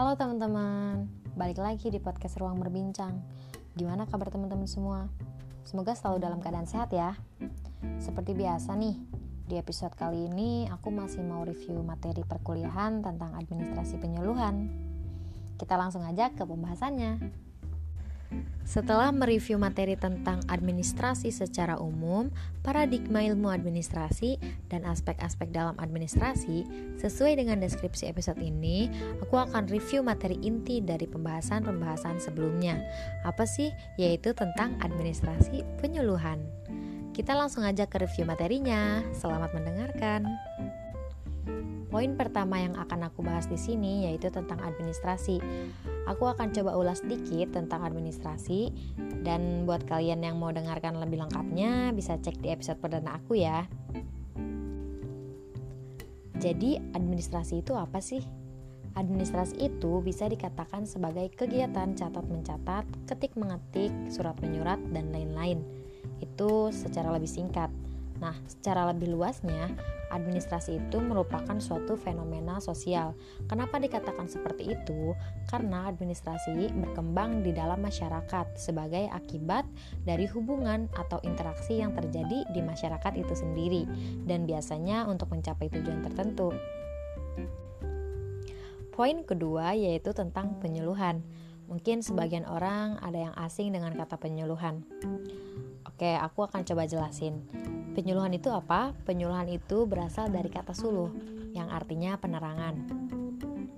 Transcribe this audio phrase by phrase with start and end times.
[0.00, 3.20] Halo teman-teman, balik lagi di podcast Ruang Berbincang.
[3.76, 5.12] Gimana kabar teman-teman semua?
[5.68, 7.20] Semoga selalu dalam keadaan sehat ya.
[8.00, 8.96] Seperti biasa nih,
[9.44, 14.72] di episode kali ini aku masih mau review materi perkuliahan tentang administrasi penyuluhan.
[15.60, 17.20] Kita langsung aja ke pembahasannya.
[18.70, 22.30] Setelah mereview materi tentang administrasi secara umum,
[22.62, 24.38] paradigma ilmu administrasi,
[24.70, 26.62] dan aspek-aspek dalam administrasi,
[27.02, 28.86] sesuai dengan deskripsi episode ini,
[29.18, 32.78] aku akan review materi inti dari pembahasan-pembahasan sebelumnya.
[33.26, 33.74] Apa sih?
[33.98, 36.38] Yaitu tentang administrasi penyuluhan.
[37.10, 39.02] Kita langsung aja ke review materinya.
[39.10, 40.30] Selamat mendengarkan.
[41.90, 45.42] Poin pertama yang akan aku bahas di sini yaitu tentang administrasi.
[46.08, 48.72] Aku akan coba ulas sedikit tentang administrasi
[49.20, 53.68] dan buat kalian yang mau dengarkan lebih lengkapnya bisa cek di episode perdana aku ya.
[56.40, 58.24] Jadi, administrasi itu apa sih?
[58.96, 65.60] Administrasi itu bisa dikatakan sebagai kegiatan catat mencatat, ketik mengetik, surat menyurat dan lain-lain.
[66.24, 67.68] Itu secara lebih singkat.
[68.20, 69.72] Nah, secara lebih luasnya,
[70.12, 73.16] administrasi itu merupakan suatu fenomena sosial.
[73.48, 75.16] Kenapa dikatakan seperti itu?
[75.48, 79.64] Karena administrasi berkembang di dalam masyarakat sebagai akibat
[80.04, 83.88] dari hubungan atau interaksi yang terjadi di masyarakat itu sendiri
[84.28, 86.52] dan biasanya untuk mencapai tujuan tertentu.
[88.92, 91.24] Poin kedua yaitu tentang penyuluhan.
[91.70, 94.82] Mungkin sebagian orang ada yang asing dengan kata penyuluhan.
[95.86, 97.46] Oke, aku akan coba jelasin.
[97.90, 98.94] Penyuluhan itu apa?
[99.02, 101.10] Penyuluhan itu berasal dari kata suluh,
[101.50, 102.86] yang artinya penerangan.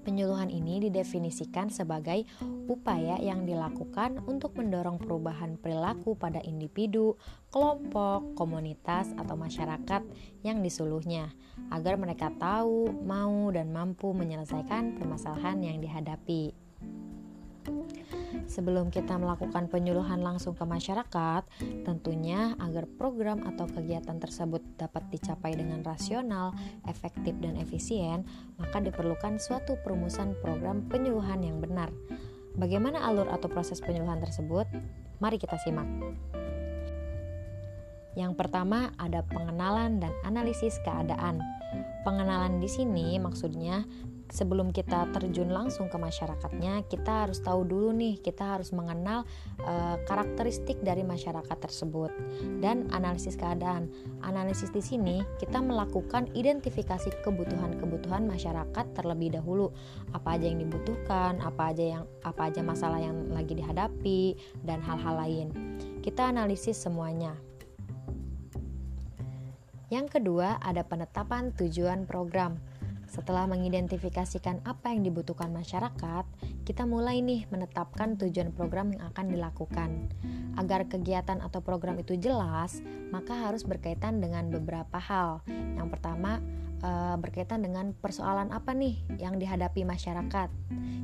[0.00, 2.26] Penyuluhan ini didefinisikan sebagai
[2.66, 7.14] upaya yang dilakukan untuk mendorong perubahan perilaku pada individu,
[7.54, 10.02] kelompok, komunitas, atau masyarakat
[10.42, 11.30] yang disuluhnya,
[11.70, 16.69] agar mereka tahu, mau, dan mampu menyelesaikan permasalahan yang dihadapi.
[18.46, 21.42] Sebelum kita melakukan penyuluhan langsung ke masyarakat,
[21.82, 26.54] tentunya agar program atau kegiatan tersebut dapat dicapai dengan rasional,
[26.86, 28.26] efektif, dan efisien,
[28.58, 31.90] maka diperlukan suatu perumusan program penyuluhan yang benar.
[32.58, 34.66] Bagaimana alur atau proses penyuluhan tersebut?
[35.22, 35.86] Mari kita simak.
[38.18, 41.38] Yang pertama ada pengenalan dan analisis keadaan.
[42.02, 43.86] Pengenalan di sini maksudnya
[44.30, 49.26] sebelum kita terjun langsung ke masyarakatnya, kita harus tahu dulu nih, kita harus mengenal
[49.60, 52.14] e, karakteristik dari masyarakat tersebut
[52.62, 53.90] dan analisis keadaan.
[54.22, 59.74] Analisis di sini kita melakukan identifikasi kebutuhan-kebutuhan masyarakat terlebih dahulu,
[60.14, 65.18] apa aja yang dibutuhkan, apa aja yang apa aja masalah yang lagi dihadapi dan hal-hal
[65.18, 65.48] lain.
[66.00, 67.36] Kita analisis semuanya.
[69.90, 72.62] Yang kedua, ada penetapan tujuan program.
[73.20, 76.24] Setelah mengidentifikasikan apa yang dibutuhkan masyarakat,
[76.64, 80.08] kita mulai nih menetapkan tujuan program yang akan dilakukan.
[80.56, 82.80] Agar kegiatan atau program itu jelas,
[83.12, 85.44] maka harus berkaitan dengan beberapa hal.
[85.52, 86.40] Yang pertama,
[86.80, 90.48] e, berkaitan dengan persoalan apa nih yang dihadapi masyarakat.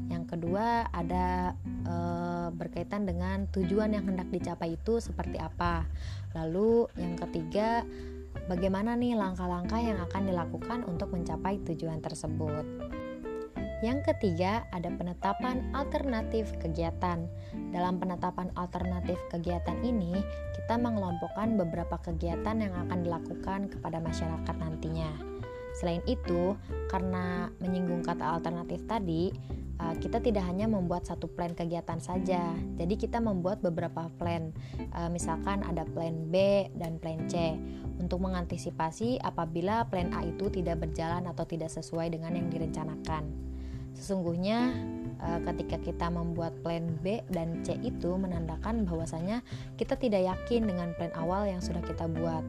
[0.08, 1.52] Yang kedua, ada
[1.84, 1.96] e,
[2.56, 5.84] berkaitan dengan tujuan yang hendak dicapai itu seperti apa.
[6.32, 7.84] Lalu, yang ketiga,
[8.44, 12.64] bagaimana nih langkah-langkah yang akan dilakukan untuk mencapai tujuan tersebut.
[13.84, 17.28] Yang ketiga, ada penetapan alternatif kegiatan.
[17.76, 20.16] Dalam penetapan alternatif kegiatan ini,
[20.56, 25.35] kita mengelompokkan beberapa kegiatan yang akan dilakukan kepada masyarakat nantinya.
[25.76, 26.56] Selain itu,
[26.88, 29.28] karena menyinggung kata alternatif tadi,
[29.76, 32.56] uh, kita tidak hanya membuat satu plan kegiatan saja.
[32.80, 34.56] Jadi kita membuat beberapa plan.
[34.96, 37.60] Uh, misalkan ada plan B dan plan C
[38.00, 43.28] untuk mengantisipasi apabila plan A itu tidak berjalan atau tidak sesuai dengan yang direncanakan.
[43.96, 44.76] Sesungguhnya
[45.20, 49.40] uh, ketika kita membuat plan B dan C itu menandakan bahwasanya
[49.80, 52.44] kita tidak yakin dengan plan awal yang sudah kita buat.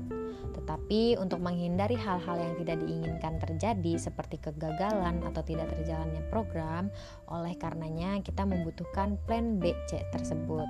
[0.55, 6.89] Tetapi untuk menghindari hal-hal yang tidak diinginkan terjadi seperti kegagalan atau tidak terjalannya program,
[7.29, 10.67] oleh karenanya kita membutuhkan plan B C tersebut.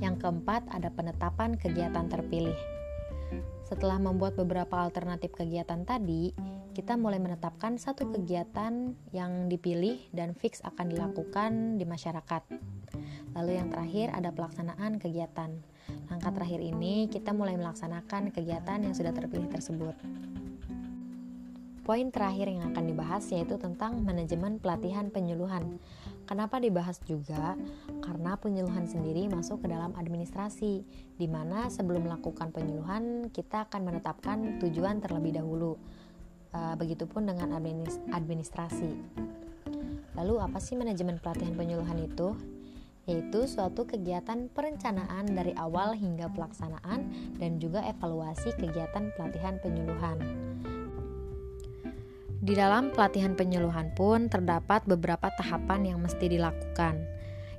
[0.00, 2.56] Yang keempat ada penetapan kegiatan terpilih.
[3.66, 6.30] Setelah membuat beberapa alternatif kegiatan tadi,
[6.70, 12.42] kita mulai menetapkan satu kegiatan yang dipilih dan fix akan dilakukan di masyarakat.
[13.34, 15.58] Lalu yang terakhir ada pelaksanaan kegiatan.
[16.10, 19.94] Langkah terakhir ini kita mulai melaksanakan kegiatan yang sudah terpilih tersebut.
[21.86, 25.78] Poin terakhir yang akan dibahas yaitu tentang manajemen pelatihan penyuluhan.
[26.26, 27.54] Kenapa dibahas juga?
[28.02, 30.82] Karena penyuluhan sendiri masuk ke dalam administrasi,
[31.14, 35.78] di mana sebelum melakukan penyuluhan kita akan menetapkan tujuan terlebih dahulu.
[36.50, 37.54] E, begitupun dengan
[38.10, 38.90] administrasi.
[40.18, 42.55] Lalu apa sih manajemen pelatihan penyuluhan itu?
[43.06, 47.06] Yaitu suatu kegiatan perencanaan dari awal hingga pelaksanaan
[47.38, 50.18] dan juga evaluasi kegiatan pelatihan penyuluhan.
[52.46, 57.02] Di dalam pelatihan penyuluhan pun terdapat beberapa tahapan yang mesti dilakukan.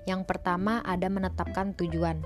[0.08, 2.24] Yang pertama ada menetapkan tujuan.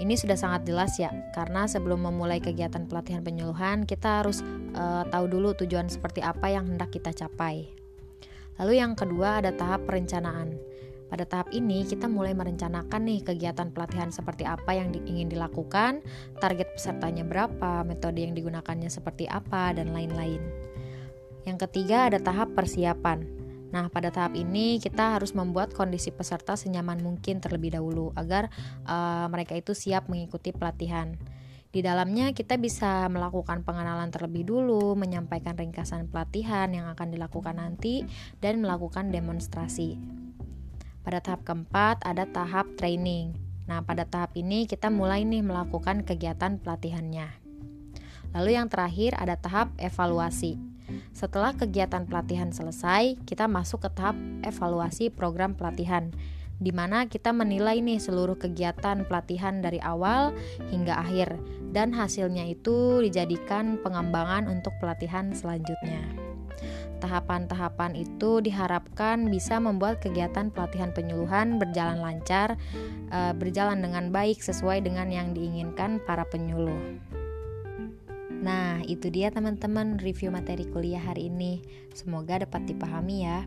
[0.00, 4.40] Ini sudah sangat jelas ya, karena sebelum memulai kegiatan pelatihan penyuluhan, kita harus
[4.72, 7.68] uh, tahu dulu tujuan seperti apa yang hendak kita capai.
[8.56, 10.56] Lalu yang kedua ada tahap perencanaan.
[11.10, 16.06] Pada tahap ini kita mulai merencanakan nih kegiatan pelatihan seperti apa yang di, ingin dilakukan,
[16.38, 20.38] target pesertanya berapa, metode yang digunakannya seperti apa, dan lain-lain.
[21.42, 23.26] Yang ketiga ada tahap persiapan.
[23.74, 28.50] Nah, pada tahap ini kita harus membuat kondisi peserta senyaman mungkin terlebih dahulu agar
[28.86, 31.18] uh, mereka itu siap mengikuti pelatihan.
[31.70, 38.02] Di dalamnya kita bisa melakukan pengenalan terlebih dulu, menyampaikan ringkasan pelatihan yang akan dilakukan nanti
[38.42, 40.19] dan melakukan demonstrasi.
[41.00, 43.32] Pada tahap keempat ada tahap training.
[43.70, 47.30] Nah, pada tahap ini kita mulai nih melakukan kegiatan pelatihannya.
[48.34, 50.58] Lalu yang terakhir ada tahap evaluasi.
[51.14, 56.10] Setelah kegiatan pelatihan selesai, kita masuk ke tahap evaluasi program pelatihan
[56.60, 60.36] di mana kita menilai nih seluruh kegiatan pelatihan dari awal
[60.68, 61.40] hingga akhir
[61.72, 66.29] dan hasilnya itu dijadikan pengembangan untuk pelatihan selanjutnya.
[67.00, 72.60] Tahapan-tahapan itu diharapkan bisa membuat kegiatan pelatihan penyuluhan berjalan lancar,
[73.08, 77.00] eh, berjalan dengan baik sesuai dengan yang diinginkan para penyuluh.
[78.40, 81.60] Nah, itu dia teman-teman review materi kuliah hari ini.
[81.92, 83.44] Semoga dapat dipahami ya.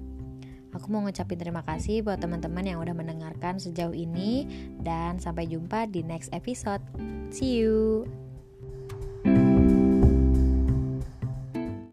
[0.73, 4.49] Aku mau ngucapin terima kasih buat teman-teman yang udah mendengarkan sejauh ini
[4.81, 6.81] dan sampai jumpa di next episode.
[7.29, 8.22] See you.